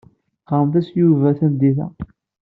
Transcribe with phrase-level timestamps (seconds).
[0.51, 1.87] Ɣremt-as i Yuba tameddit-a.